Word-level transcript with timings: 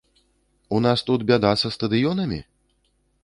У 0.77 0.79
нас 0.85 1.03
тут 1.09 1.27
бяда 1.31 1.51
са 1.63 1.71
стадыёнамі? 1.77 2.39